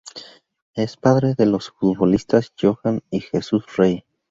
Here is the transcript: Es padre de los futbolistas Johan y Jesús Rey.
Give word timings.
Es 0.73 0.97
padre 0.97 1.35
de 1.35 1.45
los 1.45 1.69
futbolistas 1.69 2.53
Johan 2.59 3.03
y 3.11 3.19
Jesús 3.19 3.65
Rey. 3.77 4.03